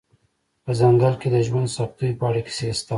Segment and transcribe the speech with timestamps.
[0.63, 2.89] په ځنګل کې د ژوند سختیو په اړه کیسې شته